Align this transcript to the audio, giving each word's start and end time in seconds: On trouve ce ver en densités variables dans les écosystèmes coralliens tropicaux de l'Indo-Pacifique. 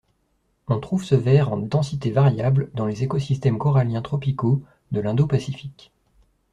On 0.67 0.79
trouve 0.79 1.03
ce 1.03 1.13
ver 1.13 1.53
en 1.53 1.57
densités 1.57 2.09
variables 2.09 2.71
dans 2.73 2.87
les 2.87 3.03
écosystèmes 3.03 3.59
coralliens 3.59 4.01
tropicaux 4.01 4.63
de 4.91 4.99
l'Indo-Pacifique. 4.99 5.91